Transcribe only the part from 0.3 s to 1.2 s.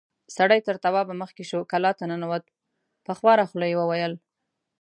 سړی تر توابه